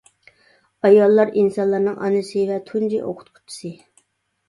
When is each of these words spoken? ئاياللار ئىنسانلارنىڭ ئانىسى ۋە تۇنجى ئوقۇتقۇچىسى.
ئاياللار 0.89 1.33
ئىنسانلارنىڭ 1.43 2.01
ئانىسى 2.07 2.49
ۋە 2.51 2.61
تۇنجى 2.73 3.07
ئوقۇتقۇچىسى. 3.07 3.77